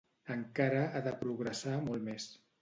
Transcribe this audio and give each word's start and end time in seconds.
Encara 0.35 0.79
ha 0.85 1.01
de 1.09 1.13
progressar 1.19 1.77
molt 1.91 2.09
més. 2.09 2.29